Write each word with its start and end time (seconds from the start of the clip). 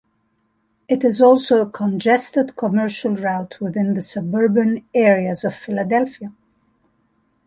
It 0.87 1.03
is 1.03 1.21
also 1.21 1.61
a 1.61 1.69
congested 1.69 2.55
commercial 2.55 3.15
route 3.15 3.61
within 3.61 3.93
the 3.93 4.01
suburban 4.01 4.83
areas 4.95 5.43
of 5.43 5.53
Philadelphia. 5.53 6.33